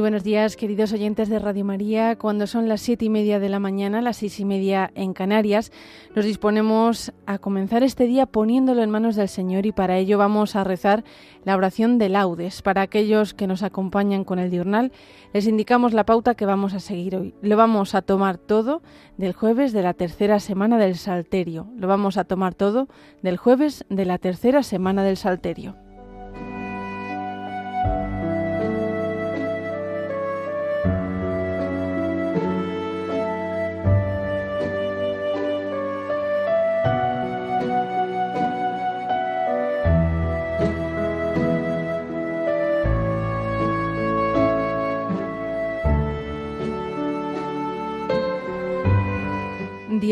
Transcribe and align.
buenos 0.00 0.24
días, 0.24 0.56
queridos 0.56 0.92
oyentes 0.92 1.28
de 1.28 1.38
Radio 1.38 1.64
María. 1.64 2.18
Cuando 2.18 2.48
son 2.48 2.68
las 2.68 2.80
siete 2.80 3.04
y 3.04 3.08
media 3.08 3.38
de 3.38 3.48
la 3.48 3.60
mañana, 3.60 4.02
las 4.02 4.16
seis 4.16 4.40
y 4.40 4.44
media 4.44 4.90
en 4.96 5.12
Canarias, 5.12 5.70
nos 6.14 6.24
disponemos 6.24 7.12
a 7.24 7.38
comenzar 7.38 7.84
este 7.84 8.04
día 8.06 8.26
poniéndolo 8.26 8.82
en 8.82 8.90
manos 8.90 9.14
del 9.14 9.28
Señor 9.28 9.64
y 9.64 9.70
para 9.70 9.96
ello 9.96 10.18
vamos 10.18 10.56
a 10.56 10.64
rezar 10.64 11.04
la 11.44 11.56
oración 11.56 11.98
de 11.98 12.08
laudes. 12.08 12.62
Para 12.62 12.82
aquellos 12.82 13.32
que 13.32 13.46
nos 13.46 13.62
acompañan 13.62 14.24
con 14.24 14.40
el 14.40 14.50
diurnal, 14.50 14.90
les 15.32 15.46
indicamos 15.46 15.92
la 15.94 16.04
pauta 16.04 16.34
que 16.34 16.46
vamos 16.46 16.74
a 16.74 16.80
seguir 16.80 17.14
hoy. 17.14 17.34
Lo 17.40 17.56
vamos 17.56 17.94
a 17.94 18.02
tomar 18.02 18.38
todo 18.38 18.82
del 19.16 19.34
jueves 19.34 19.72
de 19.72 19.82
la 19.82 19.94
tercera 19.94 20.40
semana 20.40 20.78
del 20.78 20.96
Salterio. 20.96 21.68
Lo 21.76 21.86
vamos 21.86 22.16
a 22.16 22.24
tomar 22.24 22.54
todo 22.54 22.88
del 23.22 23.36
jueves 23.36 23.84
de 23.88 24.04
la 24.04 24.18
tercera 24.18 24.64
semana 24.64 25.04
del 25.04 25.16
Salterio. 25.16 25.85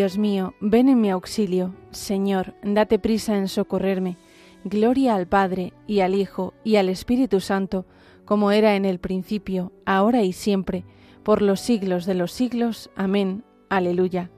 Dios 0.05 0.19
mío, 0.19 0.53
ven 0.61 0.91
en 0.91 1.01
mi 1.01 1.09
auxilio. 1.09 1.75
Señor, 1.91 2.53
date 2.63 2.99
prisa 2.99 3.39
en 3.39 3.49
socorrerme. 3.49 4.19
Gloria 4.63 5.15
al 5.15 5.27
Padre, 5.27 5.73
y 5.87 6.01
al 6.01 6.15
Hijo, 6.15 6.53
y 6.63 6.77
al 6.77 6.91
Espíritu 6.91 7.41
Santo, 7.41 7.87
como 8.27 8.51
era 8.51 8.77
en 8.77 8.85
el 8.85 8.99
principio, 8.99 9.73
ahora 9.87 10.21
y 10.21 10.35
siempre, 10.35 10.85
por 11.23 11.41
los 11.41 11.61
siglos 11.61 12.05
de 12.05 12.13
los 12.13 12.33
siglos. 12.33 12.91
Amén. 12.97 13.45
Aleluya. 13.71 14.31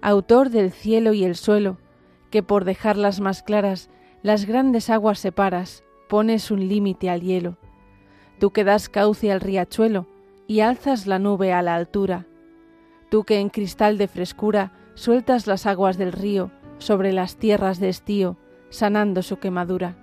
Autor 0.00 0.50
del 0.50 0.70
cielo 0.70 1.12
y 1.12 1.24
el 1.24 1.34
suelo, 1.34 1.78
que 2.30 2.44
por 2.44 2.64
dejarlas 2.64 3.18
más 3.18 3.42
claras, 3.42 3.90
las 4.22 4.44
grandes 4.44 4.90
aguas 4.90 5.18
separas, 5.18 5.82
pones 6.08 6.52
un 6.52 6.68
límite 6.68 7.10
al 7.10 7.20
hielo. 7.20 7.56
Tú 8.38 8.52
que 8.52 8.62
das 8.62 8.88
cauce 8.88 9.32
al 9.32 9.40
riachuelo, 9.40 10.06
y 10.46 10.60
alzas 10.60 11.08
la 11.08 11.18
nube 11.18 11.52
a 11.52 11.62
la 11.62 11.74
altura, 11.74 12.28
tú 13.10 13.24
que 13.24 13.40
en 13.40 13.48
cristal 13.48 13.98
de 13.98 14.06
frescura 14.06 14.70
sueltas 14.94 15.46
las 15.46 15.66
aguas 15.66 15.98
del 15.98 16.12
río 16.12 16.50
sobre 16.78 17.12
las 17.12 17.36
tierras 17.36 17.80
de 17.80 17.88
estío, 17.88 18.36
sanando 18.70 19.22
su 19.22 19.38
quemadura. 19.38 19.96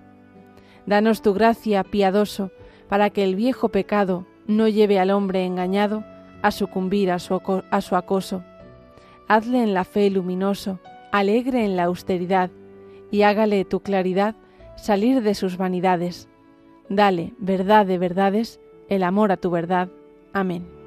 Danos 0.86 1.22
tu 1.22 1.34
gracia, 1.34 1.84
piadoso, 1.84 2.52
para 2.90 3.10
que 3.10 3.24
el 3.24 3.36
viejo 3.36 3.70
pecado 3.70 4.26
no 4.48 4.68
lleve 4.68 5.00
al 5.00 5.12
hombre 5.12 5.46
engañado 5.46 6.04
a 6.42 6.52
sucumbir 6.52 7.12
a 7.12 7.20
su, 7.20 7.40
a 7.70 7.82
su 7.82 7.96
acoso. 7.96 8.44
Hazle 9.28 9.64
en 9.64 9.74
la 9.74 9.84
fe 9.84 10.10
luminoso, 10.10 10.80
alegre 11.12 11.64
en 11.64 11.76
la 11.76 11.84
austeridad, 11.84 12.50
y 13.12 13.24
hágale 13.24 13.66
tu 13.66 13.82
claridad 13.82 14.36
salir 14.76 15.22
de 15.22 15.36
sus 15.36 15.58
vanidades. 15.58 16.30
Dale, 16.90 17.34
verdad 17.38 17.86
de 17.86 17.98
verdades, 17.98 18.60
el 18.90 19.04
amor 19.04 19.32
a 19.32 19.38
tu 19.38 19.52
verdad. 19.52 19.90
Amén. 20.34 20.81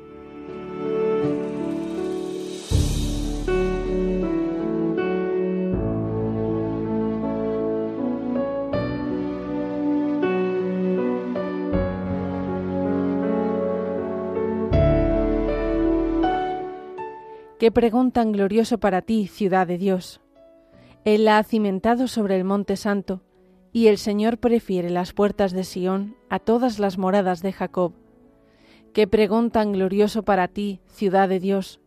Qué 17.65 17.73
preguntan 17.73 18.33
glorioso 18.33 18.77
para 18.77 19.01
ti, 19.01 19.27
ciudad 19.27 19.67
de 19.67 19.79
Dios. 19.79 20.21
Él 21.07 21.25
la 21.25 21.39
ha 21.39 21.45
cimentado 21.45 22.09
sobre 22.09 22.37
el 22.37 22.45
monte 22.45 22.77
santo, 22.77 23.23
y 23.73 23.87
el 23.87 23.97
Señor 23.97 24.37
prefiere 24.37 24.91
las 24.91 25.15
puertas 25.15 25.53
de 25.53 25.65
Sión 25.65 26.15
a 26.29 26.41
todas 26.41 26.79
las 26.79 26.99
moradas 26.99 27.41
de 27.41 27.55
Jacob. 27.55 27.95
Qué 28.93 29.07
preguntan 29.07 29.73
glorioso 29.73 30.25
para 30.25 30.47
ti, 30.47 30.83
ciudad 30.89 31.27
de 31.27 31.41
Dios. 31.41 31.81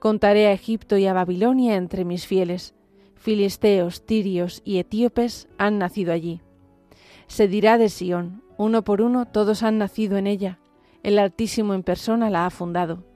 Contaré 0.00 0.48
a 0.48 0.52
Egipto 0.52 0.98
y 0.98 1.06
a 1.06 1.14
Babilonia 1.14 1.76
entre 1.76 2.04
mis 2.04 2.26
fieles. 2.26 2.74
Filisteos, 3.14 4.04
tirios 4.04 4.60
y 4.66 4.80
etíopes 4.80 5.48
han 5.56 5.78
nacido 5.78 6.12
allí. 6.12 6.42
Se 7.26 7.48
dirá 7.48 7.78
de 7.78 7.88
Sión, 7.88 8.42
uno 8.58 8.84
por 8.84 9.00
uno 9.00 9.24
todos 9.24 9.62
han 9.62 9.78
nacido 9.78 10.18
en 10.18 10.26
ella. 10.26 10.58
El 11.02 11.18
Altísimo 11.18 11.72
en 11.72 11.84
persona 11.84 12.28
la 12.28 12.44
ha 12.44 12.50
fundado. 12.50 13.15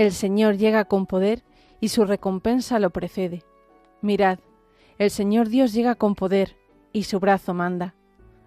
El 0.00 0.12
Señor 0.12 0.56
llega 0.56 0.86
con 0.86 1.04
poder 1.04 1.42
y 1.78 1.88
su 1.88 2.06
recompensa 2.06 2.78
lo 2.78 2.88
precede. 2.88 3.44
Mirad, 4.00 4.38
el 4.96 5.10
Señor 5.10 5.50
Dios 5.50 5.74
llega 5.74 5.94
con 5.94 6.14
poder 6.14 6.56
y 6.90 7.02
su 7.02 7.20
brazo 7.20 7.52
manda. 7.52 7.94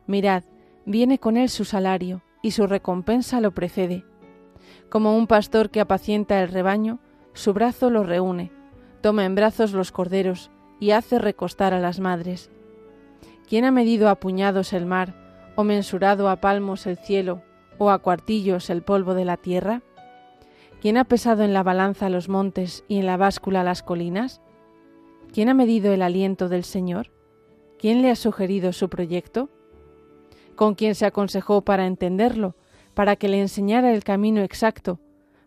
Mirad, 0.07 0.45
viene 0.87 1.19
con 1.19 1.37
él 1.37 1.49
su 1.49 1.63
salario 1.63 2.23
y 2.41 2.49
su 2.49 2.65
recompensa 2.65 3.39
lo 3.39 3.51
precede. 3.51 4.03
Como 4.89 5.15
un 5.15 5.27
pastor 5.27 5.69
que 5.69 5.79
apacienta 5.79 6.41
el 6.41 6.49
rebaño, 6.49 6.97
su 7.33 7.53
brazo 7.53 7.91
lo 7.91 8.03
reúne, 8.03 8.51
toma 9.01 9.23
en 9.23 9.35
brazos 9.35 9.73
los 9.73 9.91
corderos 9.91 10.49
y 10.79 10.89
hace 10.89 11.19
recostar 11.19 11.75
a 11.75 11.79
las 11.79 11.99
madres. 11.99 12.49
¿Quién 13.47 13.65
ha 13.65 13.71
medido 13.71 14.09
a 14.09 14.15
puñados 14.15 14.73
el 14.73 14.87
mar, 14.87 15.13
o 15.55 15.63
mensurado 15.63 16.29
a 16.29 16.37
palmos 16.37 16.87
el 16.87 16.97
cielo, 16.97 17.43
o 17.77 17.91
a 17.91 17.99
cuartillos 17.99 18.71
el 18.71 18.81
polvo 18.81 19.13
de 19.13 19.25
la 19.25 19.37
tierra? 19.37 19.83
¿Quién 20.83 20.97
ha 20.97 21.05
pesado 21.05 21.43
en 21.43 21.53
la 21.53 21.63
balanza 21.63 22.09
los 22.09 22.27
montes 22.27 22.83
y 22.89 22.97
en 22.97 23.05
la 23.05 23.15
báscula 23.15 23.63
las 23.63 23.83
colinas? 23.83 24.41
¿Quién 25.31 25.47
ha 25.47 25.53
medido 25.53 25.93
el 25.93 26.01
aliento 26.01 26.49
del 26.49 26.65
Señor? 26.65 27.09
¿Quién 27.79 28.01
le 28.01 28.11
ha 28.11 28.17
sugerido 28.17 28.73
su 28.73 28.89
proyecto? 28.89 29.49
¿Con 30.57 30.75
quién 30.75 30.93
se 30.95 31.05
aconsejó 31.05 31.61
para 31.61 31.87
entenderlo, 31.87 32.57
para 32.95 33.15
que 33.15 33.29
le 33.29 33.39
enseñara 33.39 33.93
el 33.93 34.03
camino 34.03 34.41
exacto, 34.41 34.99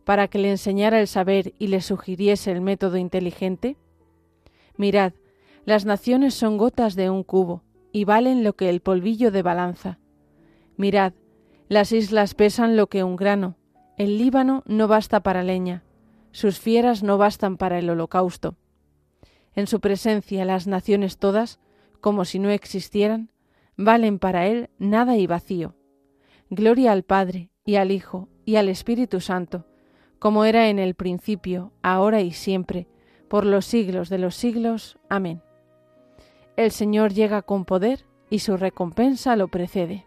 para 0.04 0.26
que 0.28 0.38
le 0.38 0.50
enseñara 0.50 1.00
el 1.00 1.06
saber 1.06 1.52
y 1.58 1.66
le 1.66 1.82
sugiriese 1.82 2.50
el 2.50 2.62
método 2.62 2.96
inteligente? 2.96 3.76
Mirad, 4.78 5.12
las 5.66 5.84
naciones 5.84 6.32
son 6.32 6.56
gotas 6.56 6.94
de 6.94 7.10
un 7.10 7.22
cubo 7.22 7.62
y 7.92 8.06
valen 8.06 8.42
lo 8.42 8.54
que 8.54 8.70
el 8.70 8.80
polvillo 8.80 9.30
de 9.30 9.42
balanza. 9.42 9.98
Mirad, 10.78 11.12
las 11.68 11.92
islas 11.92 12.32
pesan 12.32 12.74
lo 12.74 12.86
que 12.86 13.04
un 13.04 13.16
grano, 13.16 13.58
el 13.96 14.18
Líbano 14.18 14.62
no 14.66 14.88
basta 14.88 15.20
para 15.20 15.42
leña, 15.42 15.82
sus 16.32 16.58
fieras 16.58 17.02
no 17.02 17.18
bastan 17.18 17.56
para 17.56 17.78
el 17.78 17.88
holocausto. 17.88 18.56
En 19.54 19.66
su 19.66 19.80
presencia 19.80 20.44
las 20.44 20.66
naciones 20.66 21.18
todas, 21.18 21.60
como 22.00 22.24
si 22.24 22.38
no 22.38 22.50
existieran, 22.50 23.30
valen 23.76 24.18
para 24.18 24.46
él 24.46 24.70
nada 24.78 25.16
y 25.16 25.26
vacío. 25.26 25.74
Gloria 26.50 26.92
al 26.92 27.02
Padre, 27.02 27.50
y 27.64 27.76
al 27.76 27.90
Hijo, 27.90 28.28
y 28.44 28.56
al 28.56 28.68
Espíritu 28.68 29.20
Santo, 29.20 29.66
como 30.18 30.44
era 30.44 30.68
en 30.68 30.78
el 30.78 30.94
principio, 30.94 31.72
ahora 31.82 32.20
y 32.20 32.32
siempre, 32.32 32.86
por 33.28 33.44
los 33.44 33.66
siglos 33.66 34.08
de 34.08 34.18
los 34.18 34.36
siglos. 34.36 34.98
Amén. 35.08 35.42
El 36.56 36.70
Señor 36.70 37.12
llega 37.12 37.42
con 37.42 37.64
poder, 37.64 38.04
y 38.30 38.38
su 38.38 38.56
recompensa 38.56 39.36
lo 39.36 39.48
precede. 39.48 40.05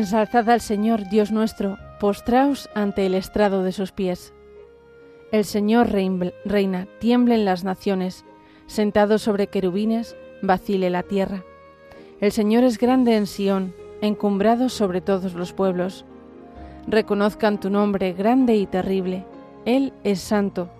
Ensalzad 0.00 0.48
al 0.48 0.62
Señor, 0.62 1.10
Dios 1.10 1.30
nuestro, 1.30 1.76
postraos 1.98 2.70
ante 2.74 3.04
el 3.04 3.14
estrado 3.14 3.62
de 3.62 3.70
sus 3.70 3.92
pies. 3.92 4.32
El 5.30 5.44
Señor 5.44 5.90
reina, 5.90 6.88
tiemblen 7.00 7.44
las 7.44 7.64
naciones, 7.64 8.24
sentado 8.66 9.18
sobre 9.18 9.48
querubines, 9.48 10.16
vacile 10.40 10.88
la 10.88 11.02
tierra. 11.02 11.44
El 12.18 12.32
Señor 12.32 12.64
es 12.64 12.78
grande 12.78 13.14
en 13.14 13.26
Sión, 13.26 13.74
encumbrado 14.00 14.70
sobre 14.70 15.02
todos 15.02 15.34
los 15.34 15.52
pueblos. 15.52 16.06
Reconozcan 16.86 17.60
tu 17.60 17.68
nombre 17.68 18.14
grande 18.14 18.56
y 18.56 18.64
terrible. 18.64 19.26
Él 19.66 19.92
es 20.02 20.20
santo. 20.20 20.70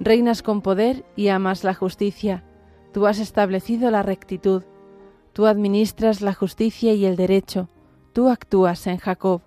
Reinas 0.00 0.42
con 0.42 0.60
poder 0.60 1.02
y 1.16 1.28
amas 1.28 1.64
la 1.64 1.72
justicia. 1.72 2.44
Tú 2.92 3.06
has 3.06 3.20
establecido 3.20 3.90
la 3.90 4.02
rectitud. 4.02 4.64
Tú 5.32 5.46
administras 5.46 6.20
la 6.20 6.34
justicia 6.34 6.92
y 6.92 7.06
el 7.06 7.16
derecho 7.16 7.70
tú 8.12 8.28
actúas 8.28 8.86
en 8.86 8.98
Jacob. 8.98 9.42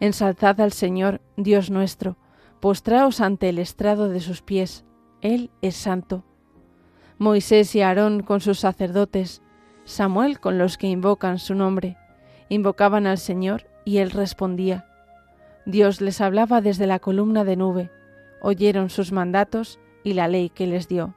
Ensalzad 0.00 0.60
al 0.60 0.72
Señor, 0.72 1.20
Dios 1.36 1.70
nuestro, 1.70 2.16
postraos 2.60 3.20
ante 3.20 3.48
el 3.48 3.58
estrado 3.58 4.08
de 4.08 4.20
sus 4.20 4.42
pies, 4.42 4.84
Él 5.20 5.50
es 5.62 5.76
santo. 5.76 6.24
Moisés 7.18 7.74
y 7.74 7.82
Aarón 7.82 8.22
con 8.22 8.40
sus 8.40 8.58
sacerdotes, 8.60 9.42
Samuel 9.84 10.40
con 10.40 10.58
los 10.58 10.78
que 10.78 10.88
invocan 10.88 11.38
su 11.38 11.54
nombre, 11.54 11.96
invocaban 12.48 13.06
al 13.06 13.18
Señor 13.18 13.66
y 13.84 13.98
Él 13.98 14.10
respondía. 14.10 14.86
Dios 15.66 16.00
les 16.00 16.20
hablaba 16.20 16.60
desde 16.60 16.86
la 16.86 16.98
columna 16.98 17.44
de 17.44 17.56
nube, 17.56 17.90
oyeron 18.42 18.90
sus 18.90 19.12
mandatos 19.12 19.78
y 20.02 20.12
la 20.12 20.28
ley 20.28 20.50
que 20.50 20.66
les 20.66 20.88
dio. 20.88 21.14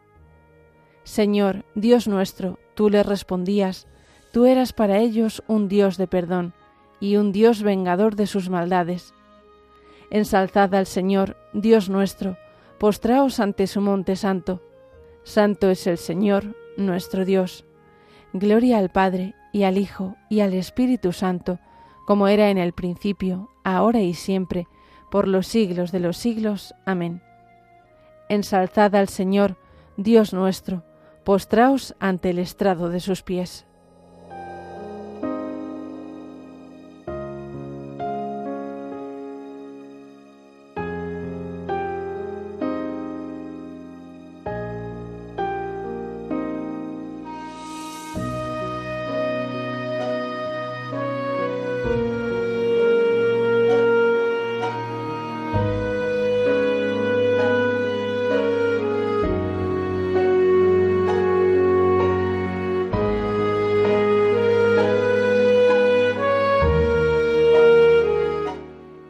Señor, 1.03 1.65
Dios 1.75 2.07
nuestro, 2.07 2.59
tú 2.73 2.89
les 2.89 3.05
respondías, 3.05 3.87
Tú 4.37 4.45
eras 4.45 4.71
para 4.71 4.99
ellos 4.99 5.43
un 5.47 5.67
Dios 5.67 5.97
de 5.97 6.05
perdón 6.05 6.53
y 6.99 7.15
un 7.15 7.31
Dios 7.31 7.63
vengador 7.63 8.15
de 8.15 8.27
sus 8.27 8.51
maldades. 8.51 9.15
Ensalzad 10.11 10.75
al 10.75 10.85
Señor, 10.85 11.37
Dios 11.53 11.89
nuestro, 11.89 12.37
postraos 12.77 13.39
ante 13.39 13.65
su 13.65 13.81
monte 13.81 14.15
santo. 14.15 14.61
Santo 15.23 15.71
es 15.71 15.87
el 15.87 15.97
Señor, 15.97 16.55
nuestro 16.77 17.25
Dios. 17.25 17.65
Gloria 18.31 18.77
al 18.77 18.91
Padre, 18.91 19.33
y 19.53 19.63
al 19.63 19.79
Hijo, 19.79 20.17
y 20.29 20.41
al 20.41 20.53
Espíritu 20.53 21.13
Santo, 21.13 21.57
como 22.05 22.27
era 22.27 22.51
en 22.51 22.59
el 22.59 22.73
principio, 22.73 23.49
ahora 23.63 24.01
y 24.01 24.13
siempre, 24.13 24.67
por 25.09 25.27
los 25.27 25.47
siglos 25.47 25.91
de 25.91 25.99
los 25.99 26.15
siglos. 26.15 26.75
Amén. 26.85 27.23
Ensalzad 28.29 28.93
al 28.93 29.09
Señor, 29.09 29.57
Dios 29.95 30.31
nuestro, 30.31 30.83
postraos 31.23 31.95
ante 31.99 32.29
el 32.29 32.37
estrado 32.37 32.89
de 32.89 32.99
sus 32.99 33.23
pies. 33.23 33.66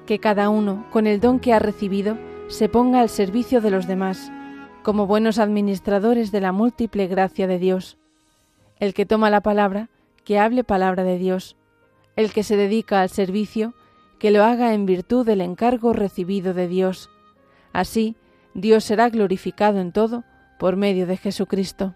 Que 0.08 0.18
cada 0.18 0.50
uno, 0.50 0.88
con 0.90 1.06
el 1.06 1.20
don 1.20 1.40
que 1.40 1.54
ha 1.54 1.60
recibido, 1.60 2.18
se 2.48 2.70
ponga 2.70 3.02
al 3.02 3.10
servicio 3.10 3.62
de 3.62 3.70
los 3.70 3.86
demás, 3.86 4.32
como 4.82 5.06
buenos 5.06 5.38
administradores 5.38 6.32
de 6.32 6.42
la 6.42 6.52
múltiple 6.52 7.06
gracia 7.06 7.46
de 7.46 7.60
Dios. 7.60 8.00
El 8.80 8.96
que 8.96 9.06
toma 9.06 9.30
la 9.30 9.42
palabra, 9.42 9.90
que 10.24 10.40
hable 10.40 10.64
palabra 10.64 11.04
de 11.04 11.20
Dios. 11.20 11.58
El 12.16 12.32
que 12.32 12.42
se 12.42 12.58
dedica 12.58 13.02
al 13.02 13.10
servicio, 13.10 13.76
que 14.18 14.32
lo 14.32 14.44
haga 14.44 14.74
en 14.74 14.86
virtud 14.86 15.26
del 15.26 15.42
encargo 15.42 15.94
recibido 15.94 16.56
de 16.56 16.68
Dios. 16.68 17.10
Así, 17.74 18.16
Dios 18.56 18.86
será 18.86 19.10
glorificado 19.10 19.80
en 19.80 19.92
todo 19.92 20.24
por 20.58 20.78
medio 20.78 21.06
de 21.06 21.18
Jesucristo. 21.18 21.96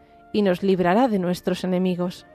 y 0.31 0.41
nos 0.41 0.63
librará 0.63 1.07
de 1.07 1.19
nuestros 1.19 1.63
enemigos. 1.63 2.25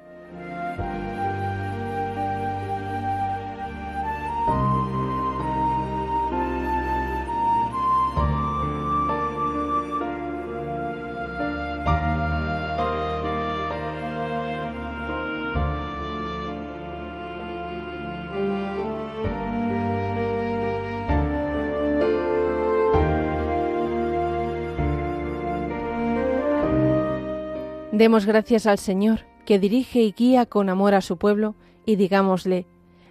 Demos 27.96 28.26
gracias 28.26 28.66
al 28.66 28.76
Señor, 28.76 29.20
que 29.46 29.58
dirige 29.58 30.02
y 30.02 30.12
guía 30.12 30.44
con 30.44 30.68
amor 30.68 30.92
a 30.92 31.00
su 31.00 31.16
pueblo, 31.16 31.54
y 31.86 31.96
digámosle, 31.96 32.66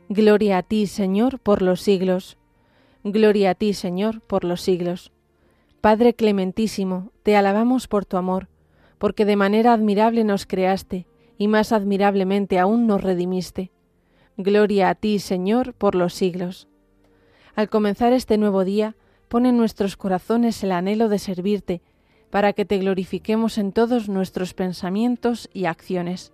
Gloria 0.09 0.59
a 0.59 0.61
ti, 0.61 0.85
Señor, 0.85 1.39
por 1.39 1.63
los 1.63 1.81
siglos. 1.81 2.37
Gloria 3.03 3.49
a 3.49 3.55
ti, 3.55 3.73
Señor, 3.73 4.21
por 4.21 4.43
los 4.43 4.61
siglos. 4.61 5.11
Padre 5.81 6.13
clementísimo, 6.13 7.09
te 7.23 7.35
alabamos 7.35 7.87
por 7.87 8.05
tu 8.05 8.17
amor, 8.17 8.47
porque 8.99 9.25
de 9.25 9.35
manera 9.35 9.73
admirable 9.73 10.23
nos 10.23 10.45
creaste, 10.45 11.07
y 11.39 11.47
más 11.47 11.71
admirablemente 11.71 12.59
aún 12.59 12.85
nos 12.85 13.01
redimiste. 13.01 13.71
Gloria 14.37 14.89
a 14.89 14.93
ti, 14.93 15.17
Señor, 15.17 15.73
por 15.73 15.95
los 15.95 16.13
siglos. 16.13 16.67
Al 17.55 17.69
comenzar 17.69 18.13
este 18.13 18.37
nuevo 18.37 18.63
día, 18.63 18.95
pone 19.29 19.49
en 19.49 19.57
nuestros 19.57 19.97
corazones 19.97 20.63
el 20.63 20.71
anhelo 20.71 21.09
de 21.09 21.17
servirte, 21.17 21.81
para 22.35 22.51
que 22.51 22.65
te 22.65 22.79
glorifiquemos 22.79 23.57
en 23.57 23.71
todos 23.71 24.09
nuestros 24.09 24.53
pensamientos 24.53 25.49
y 25.53 25.67
acciones. 25.67 26.33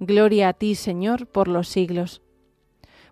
Gloria 0.00 0.48
a 0.48 0.52
ti, 0.54 0.74
Señor, 0.74 1.26
por 1.26 1.46
los 1.46 1.68
siglos. 1.68 2.22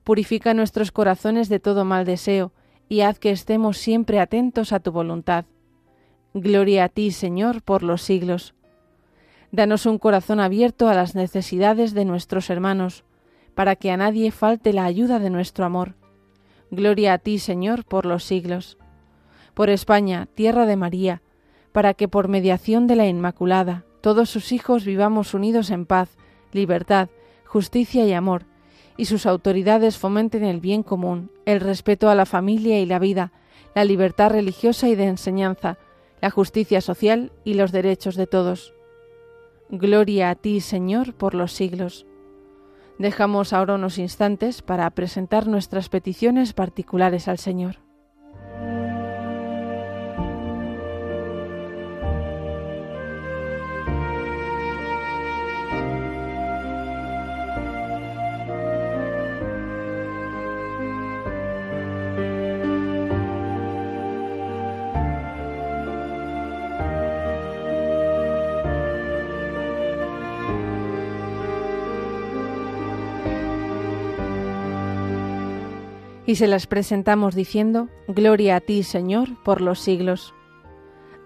Purifica 0.05 0.55
nuestros 0.55 0.91
corazones 0.91 1.51
de 1.51 1.61
todo 1.61 1.85
mal 1.85 2.07
deseo, 2.07 2.55
y 2.89 3.03
haz 3.03 3.19
que 3.19 3.31
estemos 3.31 3.77
siempre 3.77 4.21
atentos 4.21 4.73
a 4.73 4.81
tu 4.81 4.91
voluntad. 4.91 5.45
Gloria 6.33 6.85
a 6.85 6.89
ti, 6.89 7.11
Señor, 7.11 7.61
por 7.61 7.83
los 7.83 8.01
siglos. 8.01 8.55
Danos 9.53 9.85
un 9.85 9.99
corazón 9.99 10.41
abierto 10.41 10.89
a 10.89 10.95
las 10.95 11.15
necesidades 11.15 11.93
de 11.93 12.07
nuestros 12.07 12.49
hermanos, 12.49 13.05
para 13.55 13.77
que 13.77 13.91
a 13.91 13.99
nadie 13.99 14.31
falte 14.31 14.73
la 14.73 14.87
ayuda 14.87 15.19
de 15.19 15.29
nuestro 15.29 15.67
amor. 15.67 15.95
Gloria 16.71 17.13
a 17.13 17.19
ti, 17.19 17.39
Señor, 17.39 17.85
por 17.85 18.07
los 18.07 18.25
siglos. 18.25 18.79
Por 19.53 19.69
España, 19.69 20.27
tierra 20.35 20.65
de 20.65 20.77
María, 20.77 21.21
para 21.75 21.93
que 21.93 22.07
por 22.07 22.29
mediación 22.29 22.87
de 22.87 22.95
la 22.95 23.09
Inmaculada 23.09 23.85
todos 24.01 24.31
sus 24.31 24.53
hijos 24.53 24.85
vivamos 24.85 25.35
unidos 25.35 25.71
en 25.71 25.87
paz, 25.87 26.09
libertad, 26.53 27.09
justicia 27.45 28.07
y 28.07 28.13
amor, 28.13 28.45
y 28.97 29.07
sus 29.07 29.27
autoridades 29.27 29.99
fomenten 29.99 30.45
el 30.45 30.61
bien 30.61 30.85
común, 30.85 31.33
el 31.47 31.59
respeto 31.59 32.09
a 32.09 32.15
la 32.15 32.27
familia 32.27 32.79
y 32.79 32.87
la 32.87 33.01
vida, 33.01 33.33
la 33.75 33.85
libertad 33.85 34.31
religiosa 34.31 34.89
y 34.89 34.95
de 34.95 35.07
enseñanza, 35.07 35.77
la 36.21 36.31
justicia 36.31 36.81
social 36.81 37.33
y 37.43 37.55
los 37.55 37.73
derechos 37.73 38.15
de 38.15 38.29
todos. 38.29 38.73
Gloria 39.69 40.31
a 40.31 40.37
ti, 40.37 40.61
Señor, 40.61 41.15
por 41.15 41.35
los 41.35 41.51
siglos. 41.51 42.07
Dejamos 43.01 43.53
ahora 43.53 43.75
unos 43.75 43.99
instantes 43.99 44.63
para 44.63 44.89
presentar 44.91 45.49
nuestras 45.49 45.89
peticiones 45.89 46.53
particulares 46.53 47.27
al 47.27 47.39
Señor. 47.39 47.84
Y 76.27 76.37
se 76.37 76.47
las 76.47 76.67
presentamos 76.67 77.35
diciendo, 77.35 77.89
Gloria 78.09 78.57
a 78.57 78.61
ti, 78.61 78.83
Señor, 78.83 79.43
por 79.43 79.61
los 79.61 79.81
siglos. 79.81 80.35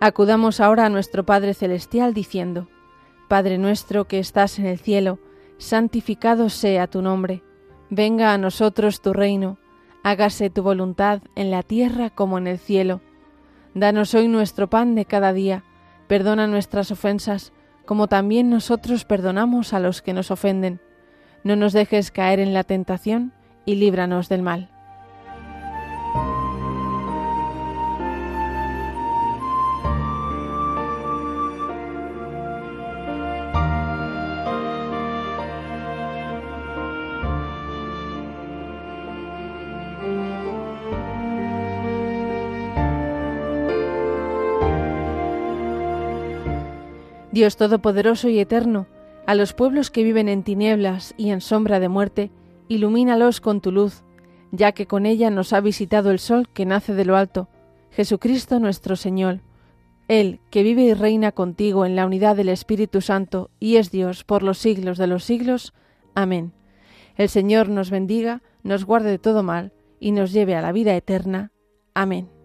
Acudamos 0.00 0.61
ahora 0.61 0.87
a 0.87 0.90
nuestro 0.90 1.25
Padre 1.25 1.55
Celestial 1.55 2.14
diciendo, 2.14 2.69
Padre 3.28 3.59
nuestro 3.59 4.07
que 4.07 4.19
estás 4.19 4.59
en 4.59 4.67
el 4.67 4.78
cielo, 4.78 5.19
santificado 5.59 6.49
sea 6.50 6.87
tu 6.87 7.02
nombre, 7.02 7.43
venga 7.90 8.33
a 8.33 8.38
nosotros 8.38 9.00
tu 9.00 9.12
reino, 9.12 9.59
hágase 10.02 10.50
tu 10.50 10.62
voluntad 10.62 11.23
en 11.35 11.50
la 11.50 11.62
tierra 11.62 12.11
como 12.11 12.38
en 12.38 12.47
el 12.47 12.59
cielo. 12.59 13.00
Danos 13.75 14.14
hoy 14.14 14.28
nuestro 14.28 14.71
pan 14.71 14.95
de 14.95 15.05
cada 15.05 15.33
día, 15.33 15.64
perdona 16.07 16.47
nuestras 16.47 16.90
ofensas, 16.90 17.52
como 17.85 18.07
también 18.07 18.50
nosotros 18.50 19.05
perdonamos 19.05 19.73
a 19.73 19.81
los 19.81 20.02
que 20.02 20.12
nos 20.12 20.31
ofenden. 20.31 20.81
No 21.45 21.57
nos 21.57 21.73
dejes 21.73 22.11
caer 22.11 22.40
en 22.40 22.55
la 22.55 22.64
tentación 22.64 23.33
y 23.64 23.76
líbranos 23.76 24.28
del 24.28 24.43
mal. 24.43 24.71
Dios 47.38 47.57
Todopoderoso 47.57 48.28
y 48.28 48.40
Eterno, 48.40 48.88
a 49.25 49.37
los 49.37 49.52
pueblos 49.52 49.92
que 49.92 50.02
viven 50.02 50.28
en 50.28 50.42
tinieblas 50.42 51.14
y 51.16 51.30
en 51.30 51.40
sombra 51.40 51.78
de 51.78 51.88
muerte, 51.88 52.33
ilumínalos 52.66 53.40
con 53.40 53.61
tu 53.61 53.71
luz, 53.71 54.02
ya 54.50 54.73
que 54.73 54.88
con 54.88 55.07
ella 55.07 55.30
nos 55.30 55.52
ha 55.52 55.61
visitado 55.61 56.11
el 56.11 56.18
sol 56.18 56.49
que 56.49 56.66
nace 56.66 56.95
de 56.95 57.04
lo 57.04 57.16
alto, 57.16 57.47
Jesucristo 57.92 58.59
nuestro 58.59 58.97
Señor. 58.97 59.38
Él, 60.09 60.40
que 60.50 60.64
vive 60.64 60.83
y 60.83 60.95
reina 60.95 61.30
contigo 61.30 61.87
en 61.87 61.95
la 61.95 62.07
unidad 62.07 62.35
del 62.35 62.49
Espíritu 62.49 63.02
Santo 63.02 63.50
y 63.61 63.76
es 63.76 63.92
Dios 63.92 64.25
por 64.25 64.42
los 64.42 64.59
siglos 64.59 64.99
de 64.99 65.07
los 65.07 65.23
siglos. 65.23 65.75
Amén. 66.16 66.50
El 67.14 67.28
Señor 67.28 67.68
nos 67.68 67.92
bendiga, 67.92 68.42
nos 68.64 68.85
guarde 68.85 69.11
de 69.11 69.18
todo 69.21 69.45
mal 69.45 69.73
y 70.00 70.11
nos 70.11 70.33
lleve 70.33 70.57
a 70.57 70.61
la 70.61 70.73
vida 70.73 70.97
eterna. 70.97 71.52
Amén. 71.95 72.38